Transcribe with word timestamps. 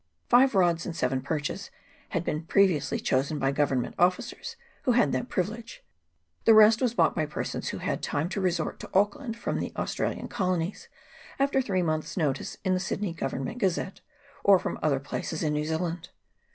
Five 0.29 0.55
rods 0.55 0.87
and 0.87 0.95
seven 0.95 1.21
perches 1.21 1.69
had 2.09 2.23
been 2.23 2.43
previously 2.47 2.99
chosen 2.99 3.37
by 3.37 3.51
Government 3.51 3.93
officers, 3.99 4.55
who 4.81 4.93
had 4.93 5.11
that 5.11 5.29
privilege; 5.29 5.83
the 6.45 6.55
rest 6.55 6.81
was 6.81 6.95
bought 6.95 7.13
by 7.13 7.27
persons 7.27 7.69
who 7.69 7.77
had 7.77 8.01
time 8.01 8.27
to 8.29 8.41
resort 8.41 8.79
to 8.79 8.89
Auckland 8.95 9.37
from 9.37 9.59
the 9.59 9.71
Australian 9.75 10.27
colonies, 10.27 10.89
after 11.37 11.61
three 11.61 11.83
months' 11.83 12.17
notice 12.17 12.57
in 12.65 12.73
the 12.73 12.79
Sydney 12.79 13.13
Government 13.13 13.59
Gazette, 13.59 14.01
or 14.43 14.57
from 14.57 14.79
other 14.81 14.99
places 14.99 15.43
in 15.43 15.53
New 15.53 15.65
Zealand. 15.65 16.09